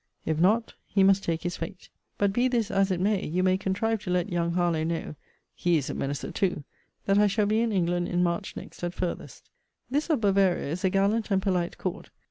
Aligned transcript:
If 0.25 0.39
not 0.39 0.73
he 0.87 1.03
must 1.03 1.23
take 1.23 1.43
his 1.43 1.57
fate. 1.57 1.89
But 2.17 2.33
be 2.33 2.47
this 2.47 2.71
as 2.71 2.89
it 2.89 2.99
may, 2.99 3.23
you 3.23 3.43
may 3.43 3.55
contrive 3.55 4.01
to 4.01 4.09
let 4.09 4.31
young 4.31 4.53
Harlowe 4.53 4.83
know 4.83 5.13
[he 5.53 5.77
is 5.77 5.91
a 5.91 5.93
menacer, 5.93 6.33
too!] 6.33 6.63
that 7.05 7.19
I 7.19 7.27
shall 7.27 7.45
be 7.45 7.61
in 7.61 7.71
England 7.71 8.07
in 8.07 8.23
March 8.23 8.55
next, 8.55 8.83
at 8.83 8.95
farthest. 8.95 9.51
This 9.91 10.09
of 10.09 10.19
Bavaria 10.21 10.69
is 10.69 10.83
a 10.83 10.89
gallant 10.89 11.29
and 11.29 11.39
polite 11.39 11.77
court. 11.77 12.09